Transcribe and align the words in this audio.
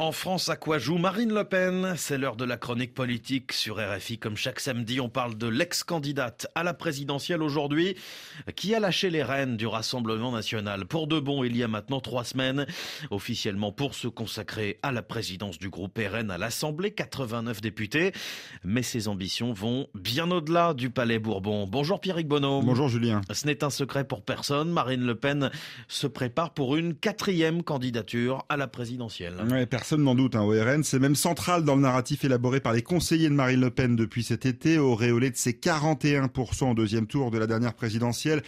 En 0.00 0.10
France, 0.10 0.48
à 0.48 0.56
quoi 0.56 0.80
joue 0.80 0.98
Marine 0.98 1.32
Le 1.32 1.44
Pen? 1.44 1.94
C'est 1.96 2.18
l'heure 2.18 2.34
de 2.34 2.44
la 2.44 2.56
chronique 2.56 2.94
politique 2.94 3.52
sur 3.52 3.76
RFI. 3.76 4.18
Comme 4.18 4.36
chaque 4.36 4.58
samedi, 4.58 5.00
on 5.00 5.08
parle 5.08 5.38
de 5.38 5.46
l'ex-candidate 5.46 6.48
à 6.56 6.64
la 6.64 6.74
présidentielle 6.74 7.44
aujourd'hui, 7.44 7.94
qui 8.56 8.74
a 8.74 8.80
lâché 8.80 9.08
les 9.08 9.22
rênes 9.22 9.56
du 9.56 9.68
Rassemblement 9.68 10.32
national 10.32 10.86
pour 10.86 11.06
de 11.06 11.20
bon 11.20 11.44
il 11.44 11.56
y 11.56 11.62
a 11.62 11.68
maintenant 11.68 12.00
trois 12.00 12.24
semaines, 12.24 12.66
officiellement 13.12 13.70
pour 13.70 13.94
se 13.94 14.08
consacrer 14.08 14.80
à 14.82 14.90
la 14.90 15.02
présidence 15.02 15.58
du 15.58 15.68
groupe 15.68 15.96
RN 15.96 16.28
à 16.28 16.38
l'Assemblée, 16.38 16.90
89 16.90 17.60
députés. 17.60 18.10
Mais 18.64 18.82
ses 18.82 19.06
ambitions 19.06 19.52
vont 19.52 19.86
bien 19.94 20.28
au-delà 20.32 20.74
du 20.74 20.90
Palais 20.90 21.20
Bourbon. 21.20 21.68
Bonjour 21.68 22.00
Pierrick 22.00 22.26
Bonneau. 22.26 22.62
Bonjour 22.62 22.88
Julien. 22.88 23.20
Ce 23.30 23.46
n'est 23.46 23.62
un 23.62 23.70
secret 23.70 24.02
pour 24.02 24.24
personne. 24.24 24.72
Marine 24.72 25.06
Le 25.06 25.14
Pen 25.14 25.52
se 25.86 26.08
prépare 26.08 26.52
pour 26.52 26.74
une 26.74 26.96
quatrième 26.96 27.62
candidature 27.62 28.44
à 28.48 28.56
la 28.56 28.66
présidentielle 28.66 29.36
personne 29.84 30.02
n'en 30.02 30.14
doute, 30.14 30.34
hein, 30.34 30.40
au 30.40 30.52
RN, 30.52 30.82
c'est 30.82 30.98
même 30.98 31.14
central 31.14 31.62
dans 31.62 31.74
le 31.74 31.82
narratif 31.82 32.24
élaboré 32.24 32.58
par 32.58 32.72
les 32.72 32.80
conseillers 32.80 33.28
de 33.28 33.34
Marine 33.34 33.60
Le 33.60 33.68
Pen 33.68 33.96
depuis 33.96 34.24
cet 34.24 34.46
été, 34.46 34.78
auréolé 34.78 35.30
de 35.30 35.36
ses 35.36 35.52
41% 35.52 36.70
au 36.70 36.74
deuxième 36.74 37.06
tour 37.06 37.30
de 37.30 37.36
la 37.36 37.46
dernière 37.46 37.74
présidentielle. 37.74 38.42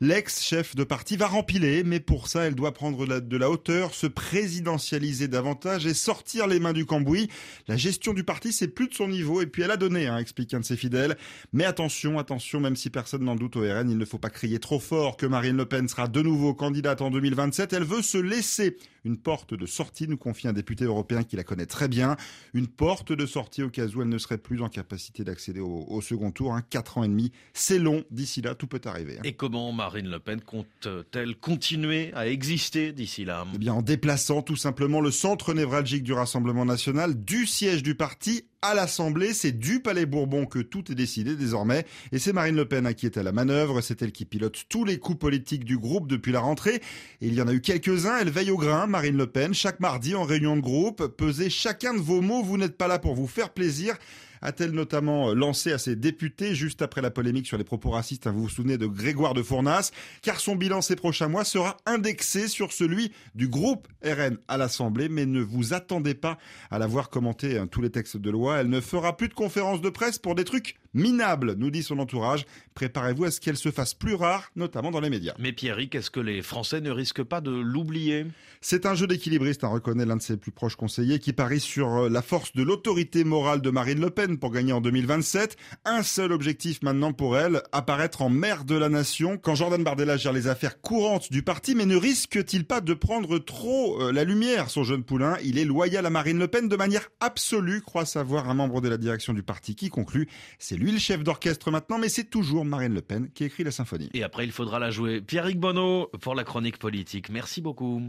L'ex-chef 0.00 0.74
de 0.74 0.82
parti 0.82 1.16
va 1.16 1.28
rempiler, 1.28 1.84
mais 1.84 2.00
pour 2.00 2.26
ça, 2.26 2.44
elle 2.44 2.56
doit 2.56 2.72
prendre 2.72 3.06
de 3.20 3.36
la 3.36 3.50
hauteur, 3.50 3.94
se 3.94 4.08
présidentialiser 4.08 5.28
davantage 5.28 5.86
et 5.86 5.94
sortir 5.94 6.48
les 6.48 6.58
mains 6.58 6.72
du 6.72 6.86
cambouis. 6.86 7.28
La 7.68 7.76
gestion 7.76 8.12
du 8.12 8.24
parti, 8.24 8.52
c'est 8.52 8.66
plus 8.66 8.88
de 8.88 8.94
son 8.94 9.06
niveau, 9.06 9.42
et 9.42 9.46
puis 9.46 9.62
elle 9.62 9.70
a 9.70 9.76
donné, 9.76 10.08
hein, 10.08 10.16
explique 10.16 10.54
un 10.54 10.60
de 10.60 10.64
ses 10.64 10.76
fidèles. 10.76 11.16
Mais 11.52 11.66
attention, 11.66 12.18
attention, 12.18 12.58
même 12.58 12.76
si 12.76 12.90
personne 12.90 13.22
n'en 13.22 13.36
doute 13.36 13.54
au 13.54 13.60
RN, 13.60 13.90
il 13.90 13.98
ne 13.98 14.04
faut 14.04 14.18
pas 14.18 14.30
crier 14.30 14.58
trop 14.58 14.80
fort 14.80 15.16
que 15.16 15.26
Marine 15.26 15.56
Le 15.56 15.66
Pen 15.66 15.86
sera 15.86 16.08
de 16.08 16.20
nouveau 16.20 16.52
candidate 16.52 17.00
en 17.00 17.10
2027. 17.10 17.74
Elle 17.74 17.84
veut 17.84 18.02
se 18.02 18.18
laisser 18.18 18.78
une 19.04 19.16
porte 19.16 19.54
de 19.54 19.66
sortie, 19.66 20.08
nous 20.08 20.16
confie 20.16 20.48
un 20.48 20.52
député 20.52 20.84
européen 20.84 21.22
qui 21.22 21.36
la 21.36 21.44
connaît 21.44 21.66
très 21.66 21.88
bien. 21.88 22.16
Une 22.54 22.66
porte 22.66 23.12
de 23.12 23.26
sortie 23.26 23.62
au 23.62 23.70
cas 23.70 23.86
où 23.86 24.02
elle 24.02 24.08
ne 24.08 24.18
serait 24.18 24.38
plus 24.38 24.62
en 24.62 24.68
capacité 24.68 25.24
d'accéder 25.24 25.60
au, 25.60 26.00
second 26.00 26.30
tour. 26.30 26.54
Hein. 26.54 26.62
Quatre 26.68 26.98
ans 26.98 27.04
et 27.04 27.08
demi, 27.08 27.32
c'est 27.52 27.78
long. 27.78 28.04
D'ici 28.10 28.42
là, 28.42 28.54
tout 28.54 28.66
peut 28.66 28.80
arriver. 28.84 29.18
Hein. 29.18 29.22
Et 29.24 29.34
comment 29.34 29.72
Marine 29.72 30.08
Le 30.08 30.18
Pen 30.18 30.40
compte-t-elle 30.40 31.36
continuer 31.36 32.12
à 32.14 32.28
exister 32.28 32.92
d'ici 32.92 33.24
là? 33.24 33.46
Eh 33.54 33.58
bien, 33.58 33.74
en 33.74 33.82
déplaçant 33.82 34.42
tout 34.42 34.56
simplement 34.56 35.00
le 35.00 35.10
centre 35.10 35.54
névralgique 35.54 36.02
du 36.02 36.12
Rassemblement 36.12 36.64
national 36.64 37.24
du 37.24 37.46
siège 37.46 37.82
du 37.82 37.94
parti 37.94 38.44
à 38.62 38.74
l'Assemblée. 38.74 39.32
C'est 39.34 39.52
du 39.52 39.80
Palais 39.80 40.06
Bourbon 40.06 40.46
que 40.46 40.58
tout 40.58 40.90
est 40.90 40.94
décidé 40.94 41.36
désormais. 41.36 41.86
Et 42.12 42.18
c'est 42.18 42.32
Marine 42.32 42.56
Le 42.56 42.66
Pen 42.66 42.92
qui 42.94 43.06
est 43.06 43.18
à 43.18 43.22
la 43.22 43.32
manœuvre. 43.32 43.80
C'est 43.80 44.02
elle 44.02 44.12
qui 44.12 44.24
pilote 44.24 44.64
tous 44.68 44.84
les 44.84 44.98
coups 44.98 45.18
politiques 45.18 45.64
du 45.64 45.78
groupe 45.78 46.06
depuis 46.06 46.32
la 46.32 46.40
rentrée. 46.40 46.82
Et 47.20 47.28
il 47.28 47.34
y 47.34 47.42
en 47.42 47.48
a 47.48 47.52
eu 47.52 47.60
quelques-uns. 47.60 48.18
Elle 48.18 48.30
veille 48.30 48.50
au 48.50 48.58
grain, 48.58 48.86
Marine 48.86 49.16
Le 49.16 49.26
Pen, 49.26 49.54
chaque 49.54 49.80
mardi 49.80 50.14
en 50.14 50.24
réunion 50.24 50.56
de 50.56 50.62
groupe. 50.62 51.06
Pesez 51.16 51.50
chacun 51.50 51.94
de 51.94 52.00
vos 52.00 52.20
mots. 52.20 52.42
Vous 52.42 52.58
n'êtes 52.58 52.76
pas 52.76 52.88
là 52.88 52.98
pour 52.98 53.14
vous 53.14 53.26
faire 53.26 53.50
plaisir 53.50 53.96
a-t-elle 54.42 54.72
notamment 54.72 55.34
lancé 55.34 55.72
à 55.72 55.78
ses 55.78 55.96
députés 55.96 56.54
juste 56.54 56.82
après 56.82 57.02
la 57.02 57.10
polémique 57.10 57.46
sur 57.46 57.58
les 57.58 57.64
propos 57.64 57.90
racistes, 57.90 58.26
hein, 58.26 58.32
vous 58.32 58.42
vous 58.42 58.48
souvenez 58.48 58.78
de 58.78 58.86
Grégoire 58.86 59.34
de 59.34 59.42
Fournas, 59.42 59.90
car 60.22 60.40
son 60.40 60.56
bilan 60.56 60.80
ces 60.80 60.96
prochains 60.96 61.28
mois 61.28 61.44
sera 61.44 61.76
indexé 61.86 62.48
sur 62.48 62.72
celui 62.72 63.12
du 63.34 63.48
groupe 63.48 63.88
RN 64.04 64.38
à 64.48 64.56
l'Assemblée, 64.56 65.08
mais 65.08 65.26
ne 65.26 65.40
vous 65.40 65.74
attendez 65.74 66.14
pas 66.14 66.38
à 66.70 66.78
la 66.78 66.86
voir 66.86 67.10
commenter 67.10 67.58
hein, 67.58 67.66
tous 67.66 67.82
les 67.82 67.90
textes 67.90 68.16
de 68.16 68.30
loi. 68.30 68.58
Elle 68.58 68.70
ne 68.70 68.80
fera 68.80 69.16
plus 69.16 69.28
de 69.28 69.34
conférences 69.34 69.80
de 69.80 69.90
presse 69.90 70.18
pour 70.18 70.34
des 70.34 70.44
trucs 70.44 70.76
minables, 70.94 71.54
nous 71.54 71.70
dit 71.70 71.82
son 71.82 71.98
entourage. 71.98 72.46
Préparez-vous 72.74 73.24
à 73.24 73.30
ce 73.30 73.40
qu'elle 73.40 73.56
se 73.56 73.70
fasse 73.70 73.94
plus 73.94 74.14
rare, 74.14 74.50
notamment 74.56 74.90
dans 74.90 75.00
les 75.00 75.10
médias. 75.10 75.34
Mais 75.38 75.52
Pierrick, 75.52 75.94
est-ce 75.94 76.10
que 76.10 76.20
les 76.20 76.42
Français 76.42 76.80
ne 76.80 76.90
risquent 76.90 77.22
pas 77.22 77.40
de 77.40 77.50
l'oublier? 77.50 78.26
C'est 78.60 78.86
un 78.86 78.94
jeu 78.94 79.06
d'équilibriste, 79.06 79.64
hein, 79.64 79.68
reconnaît 79.68 80.06
l'un 80.06 80.16
de 80.16 80.22
ses 80.22 80.36
plus 80.36 80.52
proches 80.52 80.76
conseillers, 80.76 81.18
qui 81.18 81.32
parie 81.32 81.60
sur 81.60 82.04
euh, 82.04 82.08
la 82.08 82.22
force 82.22 82.54
de 82.54 82.62
l'autorité 82.62 83.24
morale 83.24 83.62
de 83.62 83.70
Marine 83.70 84.00
Le 84.00 84.10
Pen 84.10 84.29
pour 84.38 84.50
gagner 84.50 84.72
en 84.72 84.80
2027. 84.80 85.56
Un 85.84 86.02
seul 86.02 86.32
objectif 86.32 86.82
maintenant 86.82 87.12
pour 87.12 87.36
elle, 87.36 87.62
apparaître 87.72 88.22
en 88.22 88.28
maire 88.28 88.64
de 88.64 88.74
la 88.74 88.88
nation 88.88 89.38
quand 89.38 89.54
Jordan 89.54 89.82
Bardella 89.82 90.16
gère 90.16 90.32
les 90.32 90.46
affaires 90.46 90.80
courantes 90.80 91.30
du 91.30 91.42
parti, 91.42 91.74
mais 91.74 91.86
ne 91.86 91.96
risque-t-il 91.96 92.64
pas 92.64 92.80
de 92.80 92.94
prendre 92.94 93.38
trop 93.38 94.00
euh, 94.00 94.12
la 94.12 94.24
lumière, 94.24 94.70
son 94.70 94.84
jeune 94.84 95.02
poulain? 95.02 95.36
Il 95.44 95.58
est 95.58 95.64
loyal 95.64 96.06
à 96.06 96.10
Marine 96.10 96.38
Le 96.38 96.48
Pen 96.48 96.68
de 96.68 96.76
manière 96.76 97.08
absolue, 97.20 97.80
croit 97.80 98.04
savoir 98.04 98.48
un 98.48 98.54
membre 98.54 98.80
de 98.80 98.88
la 98.88 98.96
direction 98.96 99.32
du 99.32 99.42
parti 99.42 99.74
qui 99.74 99.88
conclut. 99.88 100.28
C'est 100.58 100.76
lui 100.76 100.92
le 100.92 100.98
chef 100.98 101.22
d'orchestre 101.22 101.70
maintenant, 101.70 101.98
mais 101.98 102.08
c'est 102.08 102.24
toujours 102.24 102.64
Marine 102.64 102.94
Le 102.94 103.02
Pen 103.02 103.28
qui 103.34 103.44
écrit 103.44 103.64
la 103.64 103.70
symphonie. 103.70 104.10
Et 104.14 104.22
après, 104.22 104.44
il 104.44 104.52
faudra 104.52 104.78
la 104.78 104.90
jouer. 104.90 105.20
Pierrick 105.20 105.58
Bonneau 105.58 106.10
pour 106.20 106.34
la 106.34 106.44
chronique 106.44 106.78
politique. 106.78 107.30
Merci 107.30 107.60
beaucoup. 107.60 108.02